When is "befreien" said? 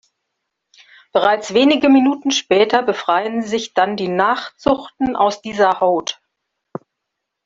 2.81-3.43